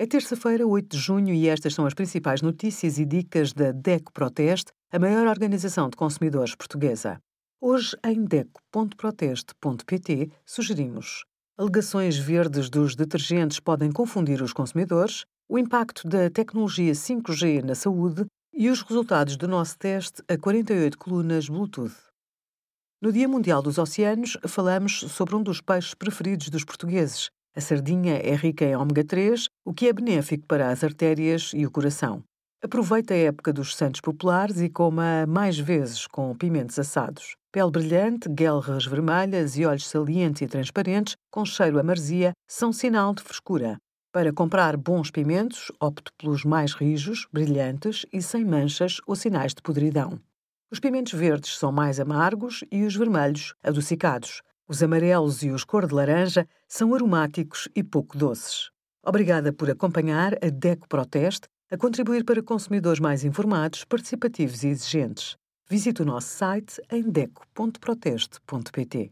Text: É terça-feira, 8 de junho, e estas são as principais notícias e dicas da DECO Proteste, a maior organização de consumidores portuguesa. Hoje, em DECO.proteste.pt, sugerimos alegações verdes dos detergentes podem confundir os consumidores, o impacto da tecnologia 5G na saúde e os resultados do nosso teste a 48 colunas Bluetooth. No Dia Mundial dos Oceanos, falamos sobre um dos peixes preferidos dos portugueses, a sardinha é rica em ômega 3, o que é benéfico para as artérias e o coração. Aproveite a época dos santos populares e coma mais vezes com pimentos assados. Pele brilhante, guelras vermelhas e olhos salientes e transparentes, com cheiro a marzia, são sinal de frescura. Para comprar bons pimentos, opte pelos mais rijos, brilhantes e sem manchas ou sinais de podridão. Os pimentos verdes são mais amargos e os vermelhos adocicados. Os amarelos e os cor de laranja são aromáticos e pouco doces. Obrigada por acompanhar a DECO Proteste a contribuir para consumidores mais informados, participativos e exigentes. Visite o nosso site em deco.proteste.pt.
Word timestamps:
É 0.00 0.06
terça-feira, 0.06 0.66
8 0.66 0.96
de 0.96 0.98
junho, 0.98 1.34
e 1.34 1.46
estas 1.46 1.74
são 1.74 1.84
as 1.84 1.92
principais 1.92 2.40
notícias 2.40 2.98
e 2.98 3.04
dicas 3.04 3.52
da 3.52 3.70
DECO 3.70 4.10
Proteste, 4.14 4.72
a 4.90 4.98
maior 4.98 5.26
organização 5.26 5.90
de 5.90 5.96
consumidores 5.98 6.54
portuguesa. 6.54 7.20
Hoje, 7.60 7.94
em 8.06 8.24
DECO.proteste.pt, 8.24 10.30
sugerimos 10.46 11.26
alegações 11.58 12.16
verdes 12.16 12.70
dos 12.70 12.96
detergentes 12.96 13.60
podem 13.60 13.92
confundir 13.92 14.40
os 14.40 14.54
consumidores, 14.54 15.26
o 15.46 15.58
impacto 15.58 16.08
da 16.08 16.30
tecnologia 16.30 16.94
5G 16.94 17.62
na 17.62 17.74
saúde 17.74 18.24
e 18.54 18.70
os 18.70 18.80
resultados 18.80 19.36
do 19.36 19.46
nosso 19.46 19.76
teste 19.76 20.22
a 20.26 20.38
48 20.38 20.96
colunas 20.96 21.46
Bluetooth. 21.46 21.94
No 23.02 23.12
Dia 23.12 23.28
Mundial 23.28 23.60
dos 23.60 23.76
Oceanos, 23.76 24.38
falamos 24.46 25.00
sobre 25.00 25.36
um 25.36 25.42
dos 25.42 25.60
peixes 25.60 25.92
preferidos 25.92 26.48
dos 26.48 26.64
portugueses, 26.64 27.28
a 27.54 27.60
sardinha 27.60 28.14
é 28.14 28.34
rica 28.34 28.64
em 28.64 28.76
ômega 28.76 29.04
3, 29.04 29.48
o 29.64 29.74
que 29.74 29.88
é 29.88 29.92
benéfico 29.92 30.46
para 30.46 30.70
as 30.70 30.84
artérias 30.84 31.52
e 31.54 31.66
o 31.66 31.70
coração. 31.70 32.22
Aproveite 32.62 33.12
a 33.12 33.16
época 33.16 33.52
dos 33.52 33.74
santos 33.74 34.00
populares 34.00 34.60
e 34.60 34.68
coma 34.68 35.24
mais 35.26 35.58
vezes 35.58 36.06
com 36.06 36.34
pimentos 36.34 36.78
assados. 36.78 37.34
Pele 37.50 37.70
brilhante, 37.70 38.28
guelras 38.28 38.86
vermelhas 38.86 39.56
e 39.56 39.64
olhos 39.64 39.86
salientes 39.86 40.42
e 40.42 40.46
transparentes, 40.46 41.16
com 41.30 41.44
cheiro 41.44 41.78
a 41.78 41.82
marzia, 41.82 42.32
são 42.46 42.72
sinal 42.72 43.14
de 43.14 43.22
frescura. 43.22 43.78
Para 44.12 44.32
comprar 44.32 44.76
bons 44.76 45.10
pimentos, 45.10 45.72
opte 45.80 46.10
pelos 46.18 46.44
mais 46.44 46.74
rijos, 46.74 47.26
brilhantes 47.32 48.04
e 48.12 48.20
sem 48.20 48.44
manchas 48.44 49.00
ou 49.06 49.16
sinais 49.16 49.54
de 49.54 49.62
podridão. 49.62 50.20
Os 50.70 50.78
pimentos 50.78 51.12
verdes 51.12 51.56
são 51.56 51.72
mais 51.72 51.98
amargos 51.98 52.62
e 52.70 52.84
os 52.84 52.94
vermelhos 52.94 53.54
adocicados. 53.62 54.42
Os 54.70 54.84
amarelos 54.84 55.42
e 55.42 55.50
os 55.50 55.64
cor 55.64 55.84
de 55.84 55.92
laranja 55.92 56.46
são 56.68 56.94
aromáticos 56.94 57.68
e 57.74 57.82
pouco 57.82 58.16
doces. 58.16 58.70
Obrigada 59.04 59.52
por 59.52 59.68
acompanhar 59.68 60.34
a 60.34 60.48
DECO 60.48 60.86
Proteste 60.86 61.48
a 61.72 61.76
contribuir 61.76 62.24
para 62.24 62.40
consumidores 62.40 63.00
mais 63.00 63.24
informados, 63.24 63.84
participativos 63.84 64.62
e 64.62 64.68
exigentes. 64.68 65.36
Visite 65.68 66.02
o 66.02 66.04
nosso 66.04 66.28
site 66.28 66.80
em 66.88 67.02
deco.proteste.pt. 67.02 69.10